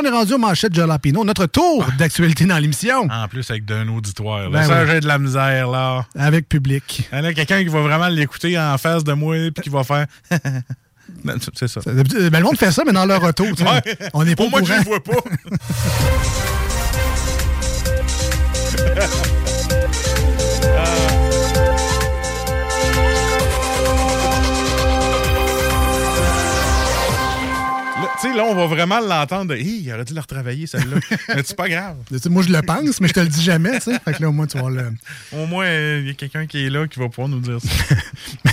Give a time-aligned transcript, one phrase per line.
[0.00, 3.06] Là, on est rendu au manchette Jalapino, notre tour d'actualité dans l'émission.
[3.10, 4.48] En plus, avec d'un auditoire.
[4.48, 4.60] Là.
[4.60, 4.88] Ben ça, oui.
[4.90, 6.06] j'ai de la misère, là.
[6.16, 7.08] Avec public.
[7.12, 9.84] Il y a quelqu'un qui va vraiment l'écouter en face de moi puis qui va
[9.84, 10.06] faire.
[11.24, 11.80] Ben, C'est ça.
[11.84, 13.20] Ben, le monde fait ça, mais dans leur.
[13.20, 13.32] Ouais.
[14.14, 15.16] On n'est pas Pour moi, je le vois pas.
[28.20, 29.54] Tu sais, là, on va vraiment l'entendre.
[29.54, 30.96] Il aurait dû la retravailler, celle-là.
[31.28, 31.96] mais c'est pas grave.
[32.28, 33.78] Moi, je le pense, mais je te le dis jamais.
[33.78, 33.98] tu sais.
[34.04, 34.92] Fait que là, au moins, tu vas le.
[35.32, 37.58] Au moins, euh, il y a quelqu'un qui est là qui va pouvoir nous dire
[37.62, 37.94] ça.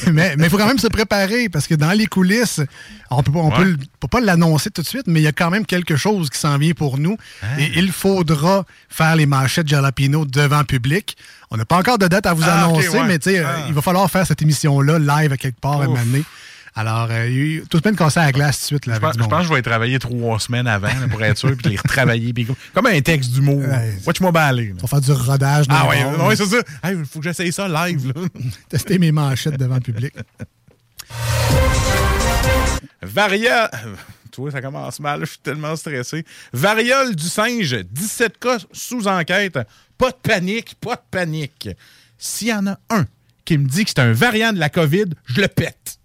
[0.13, 2.61] mais il faut quand même se préparer parce que dans les coulisses,
[3.09, 3.55] on peut pas, on Ouais.
[3.57, 5.95] peut, le- peut pas l'annoncer tout de suite, mais il y a quand même quelque
[5.97, 7.17] chose qui s'en vient pour nous.
[7.43, 7.59] Ah.
[7.59, 11.17] Et il faudra faire les manchettes Jalapino devant public.
[11.51, 13.03] On n'a pas encore de date à vous Ah, annoncer, ouais.
[13.05, 13.65] mais tu sais, euh, Ah.
[13.67, 16.23] il va falloir faire cette émission-là live à quelque part à un moment donné.
[16.77, 18.85] Alors, euh, il y a tout de même casser à la glace tout de suite.
[18.85, 21.35] Là, Je pense, je que je vais y travailler trois semaines avant là, pour être
[21.39, 22.33] sûr, puis les retravailler.
[22.33, 23.61] puis comme, un texte d'humour.
[23.67, 23.97] Ouais.
[24.05, 24.67] Watch-moi bien aller.
[24.67, 24.73] là.
[24.77, 25.65] On va faire du rodage.
[25.69, 26.57] Ah dans ouais, c'est ça.
[26.91, 28.13] Il faut que j'essaye ça live.
[28.13, 28.21] Là.
[28.69, 30.13] Tester mes manchettes devant le public.
[33.01, 33.71] Varia...
[34.31, 35.21] Tu vois, ça commence mal.
[35.21, 36.23] Je suis tellement stressé.
[36.53, 39.57] Variole du singe, 17 cas sous enquête.
[39.97, 41.69] Pas de panique, pas de panique.
[42.19, 43.07] S'il y en a un
[43.45, 45.96] qui me dit que c'est un variant de la COVID, je le pète.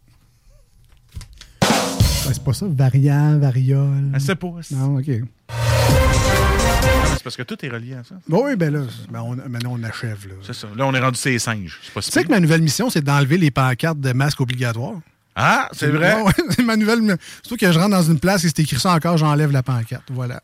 [2.25, 4.11] C'est pas ça, variant, variole.
[4.15, 4.49] Je sais pas.
[4.63, 5.11] C'est Non, OK.
[7.25, 8.15] parce que tout est relié à ça.
[8.29, 10.27] Bon, oui, ben là, ben on, maintenant, on achève.
[10.29, 10.35] Là.
[10.47, 10.67] C'est ça.
[10.77, 11.79] Là, on est rendu ces singes.
[11.95, 14.95] C'est Tu sais que ma nouvelle mission, c'est d'enlever les pancartes de masques obligatoires?
[15.35, 16.15] Ah, c'est vrai?
[16.51, 17.17] C'est ma nouvelle.
[17.43, 20.05] Surtout que je rentre dans une place et c'est écrit ça encore, j'enlève la pancarte.
[20.11, 20.43] Voilà.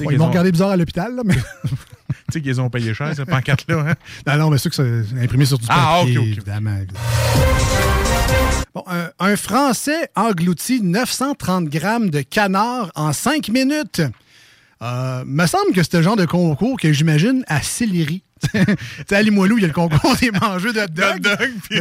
[0.00, 1.34] Ils m'ont ont- regardé bizarre à l'hôpital, là, mais.
[1.64, 3.86] tu sais qu'ils ont payé cher, cette pancarte-là.
[3.88, 3.94] Hein?
[4.28, 6.28] non, non, mais c'est sûr que c'est imprimé sur du Ah, papier, ok, ok.
[6.30, 6.76] évidemment.
[6.76, 7.00] évidemment.
[8.74, 14.02] Bon, un, un Français engloutit 930 grammes de canard en 5 minutes.
[14.82, 18.22] Euh, me semble que c'est le genre de concours que j'imagine à Sillery.
[18.52, 18.60] tu
[19.08, 21.26] sais, à Limoilou, il y a le concours des mangeux de dog.
[21.68, 21.80] Puis-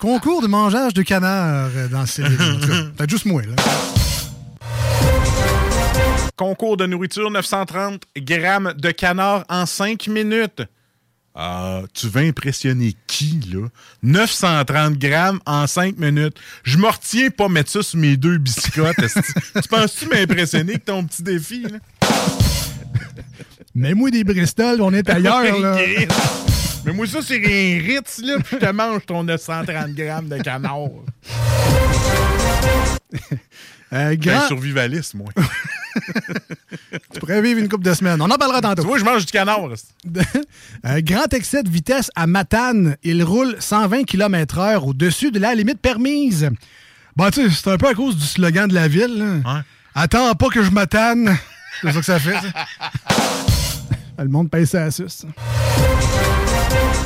[0.00, 2.36] concours de mangeage de canard dans Sillery.
[2.96, 3.54] Peut-être juste moi, là.
[6.36, 10.62] Concours de nourriture, 930 grammes de canard en 5 minutes.
[11.34, 13.68] Ah, tu vas impressionner qui, là?
[14.02, 16.36] 930 grammes en 5 minutes.
[16.62, 18.96] Je me retiens pas mettre ça sur mes deux biscottes.
[19.62, 21.78] tu penses-tu m'impressionner avec ton petit défi, là?
[23.74, 25.78] Mets-moi des Bristol, on est ailleurs, là.
[26.84, 30.36] Mais moi, ça, c'est un Ritz, là, puis je te mange ton 930 grammes de
[30.38, 30.88] canard.
[33.14, 33.38] Euh, suis
[33.90, 35.28] un grand, survivaliste, moi.
[37.12, 38.20] tu pourrais vivre une couple de semaines.
[38.20, 38.82] On en parlera tantôt.
[38.82, 39.60] tu vois, je mange du canard.
[40.86, 42.96] Euh, grand excès de vitesse à Matane.
[43.02, 46.50] Il roule 120 km/h au-dessus de la limite permise.
[47.16, 49.18] Bah, tu sais, c'est un peu à cause du slogan de la ville.
[49.18, 49.54] là.
[49.54, 49.60] Ouais.
[49.94, 51.36] Attends pas que je m'attane.
[51.82, 52.34] C'est ça que ça fait.
[52.34, 54.22] ça.
[54.22, 55.26] Le monde paye ça à suce.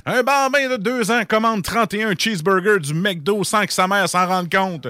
[0.05, 4.27] Un bambin de 2 ans commande 31 cheeseburgers du McDo sans que sa mère s'en
[4.27, 4.87] rende compte.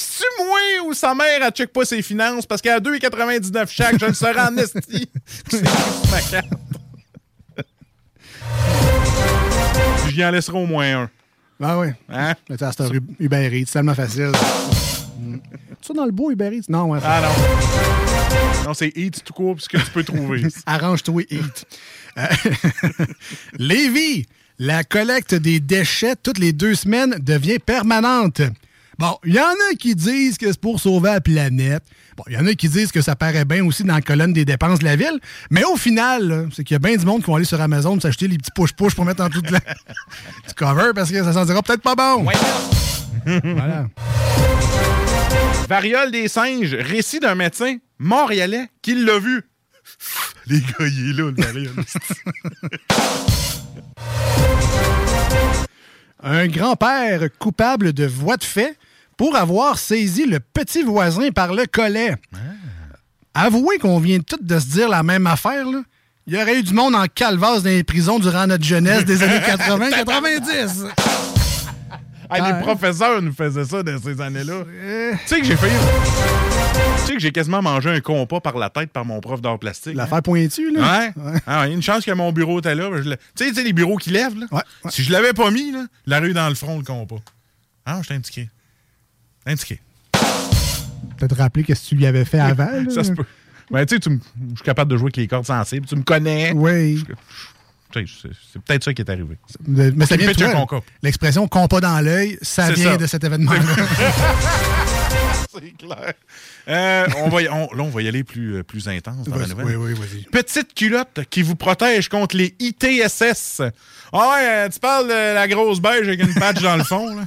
[0.00, 2.46] C'est-tu moi ou sa mère, elle check pas ses finances?
[2.46, 5.10] Parce qu'à 2,99 chaque, je le serai en esti.
[5.50, 5.62] C'est
[6.10, 6.46] ma carte.
[10.08, 11.10] J'y en laisserai au moins un.
[11.60, 11.88] Ah oui.
[12.08, 12.34] Hein?
[12.46, 14.30] Tu un Ru- Uber Eats, c'est tellement facile.
[15.18, 15.38] Mm.
[15.82, 16.66] ça dans le beau Uber Eats?
[16.68, 17.00] Non, ouais.
[17.02, 18.64] Ah non.
[18.68, 20.42] Non, c'est Eat tout court, puisque tu peux trouver.
[20.66, 21.64] Arrange-toi et eat.
[22.18, 22.26] Euh,
[23.58, 24.26] Lévis,
[24.60, 28.42] la collecte des déchets toutes les deux semaines devient permanente.
[28.98, 31.84] Bon, il y en a qui disent que c'est pour sauver la planète.
[32.16, 34.32] Bon, il y en a qui disent que ça paraît bien aussi dans la colonne
[34.32, 35.20] des dépenses de la ville.
[35.50, 38.00] Mais au final, c'est qu'il y a bien du monde qui vont aller sur Amazon
[38.00, 39.60] s'acheter les petits push-push pour mettre en tout la...
[40.48, 42.24] du cover parce que ça s'en dira peut-être pas bon.
[43.24, 43.86] voilà.
[45.68, 49.42] Variole des singes, récit d'un médecin montréalais qui l'a vu.
[50.46, 51.84] Les gars, il est là, le variole.
[56.20, 58.76] Un grand-père coupable de voie de fait
[59.18, 62.14] pour avoir saisi le petit voisin par le collet.
[63.34, 65.82] Avouez qu'on vient toutes de se dire la même affaire, là.
[66.26, 69.22] Il y aurait eu du monde en calvasse dans les prisons durant notre jeunesse des
[69.22, 70.86] années 80-90.
[72.30, 72.52] Ah, Ouais.
[72.52, 74.52] les professeurs nous faisaient ça dans ces années-là.
[74.68, 75.72] Euh, Tu sais que j'ai failli.
[76.98, 79.58] Tu sais que j'ai quasiment mangé un compas par la tête par mon prof d'art
[79.58, 79.94] plastique.
[79.94, 79.96] hein?
[79.96, 80.80] L'affaire pointue, là.
[81.16, 81.40] Ouais.
[81.46, 82.90] Ah, il y a une chance que mon bureau était là.
[83.02, 84.44] Tu sais, tu sais, les bureaux qui lèvent, là?
[84.52, 84.90] Ouais, ouais.
[84.90, 87.16] Si je l'avais pas mis, là, la rue dans le front, le compas.
[87.86, 88.50] Ah, je t'ai indiqué.
[89.48, 89.80] Indiqué.
[91.18, 92.66] Peut-être rappeler qu'est-ce que tu lui avais fait avant.
[92.70, 92.90] là?
[92.90, 93.24] Ça se peut.
[93.70, 94.10] Ben, tu sais, je
[94.54, 95.86] suis capable de jouer avec les cordes sensibles.
[95.86, 96.52] Tu me connais.
[96.52, 97.02] Oui.
[97.92, 99.36] C'est peut-être ça qui est arrivé.
[99.66, 100.80] Mais ça vient de.
[101.02, 102.96] L'expression compas dans l'œil, ça vient ça.
[102.98, 103.60] de cet événement-là.
[105.50, 106.12] C'est clair.
[106.68, 109.36] Euh, on va y, on- là, on va y aller plus, euh, plus intense dans
[109.36, 109.76] la nouvelle.
[109.76, 110.22] oui, oui, vas-y.
[110.30, 113.62] Petite culotte qui vous protège contre les ITSS.
[114.12, 117.16] Ah ouais, euh, tu parles de la grosse beige avec une patch dans le fond,
[117.16, 117.24] là.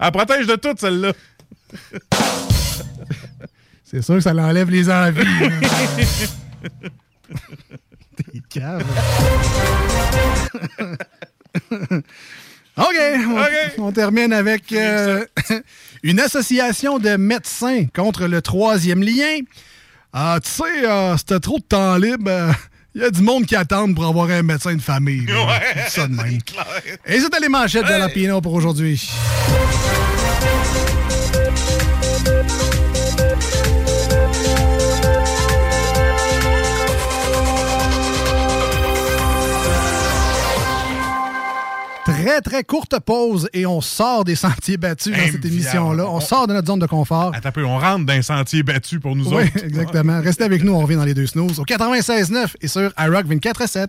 [0.00, 1.12] Elle protège de tout, celle-là.
[3.84, 5.24] C'est sûr que ça l'enlève les envies.
[8.16, 8.84] T'es cave.
[12.76, 12.96] OK.
[13.26, 13.78] On, OK.
[13.78, 15.24] on termine avec euh,
[16.02, 19.40] une association de médecins contre le troisième lien.
[20.12, 22.30] Ah, tu sais, euh, si t'as trop de temps libre,
[22.94, 25.26] il y a du monde qui attend pour avoir un médecin de famille.
[25.26, 25.46] là.
[25.46, 26.38] Ouais, Ça de même.
[27.06, 29.08] Et c'était les manchettes de la Pino pour aujourd'hui.
[42.04, 46.06] Très, très courte pause et on sort des sentiers battus dans cette émission-là.
[46.08, 47.32] On sort de notre zone de confort.
[47.34, 49.56] Attends un peu, on rentre dans un sentier battu pour nous Oui, autres.
[49.64, 50.20] exactement.
[50.20, 53.88] Restez avec nous, on revient dans les deux snooze au 96.9 et sur iRock 24.7.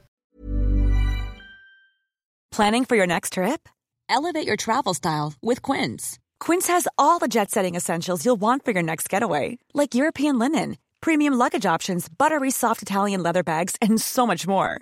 [2.52, 3.70] Planning for your next trip?
[4.10, 6.18] Elevate your travel style with Quince.
[6.40, 10.40] Quince has all the jet setting essentials you'll want for your next getaway, like European
[10.40, 14.82] linen, premium luggage options, buttery soft Italian leather bags, and so much more.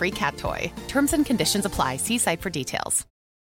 [0.01, 0.73] free cat toy.
[0.87, 1.97] Terms and conditions apply.
[1.97, 3.10] See site for details.